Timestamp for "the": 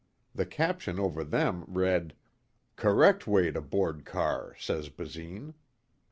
0.33-0.47